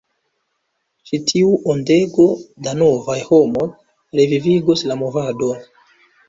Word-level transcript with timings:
Ĉi 1.09 1.17
tiu 1.31 1.51
ondego 1.73 2.25
da 2.69 2.73
novaj 2.79 3.19
homoj 3.27 3.67
revivigos 4.21 4.85
la 4.93 4.99
movadon! 5.05 5.63